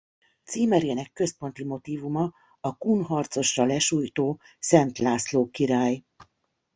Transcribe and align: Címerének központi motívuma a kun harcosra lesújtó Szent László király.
Címerének 0.43 1.11
központi 1.13 1.63
motívuma 1.63 2.33
a 2.59 2.77
kun 2.77 3.03
harcosra 3.03 3.65
lesújtó 3.65 4.39
Szent 4.59 4.97
László 4.97 5.49
király. 5.49 6.03